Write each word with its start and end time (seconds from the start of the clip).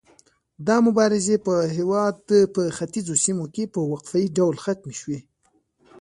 دا 0.67 0.77
مبارزې 0.87 1.35
په 1.45 1.53
هیواد 1.77 2.17
په 2.55 2.61
ختیځو 2.77 3.13
سیمو 3.25 3.45
کې 3.53 3.63
په 3.73 3.79
وقفه 3.91 4.17
يي 4.21 4.27
ډول 4.37 4.55
ختمې 4.65 4.95
شوې. 5.01 5.19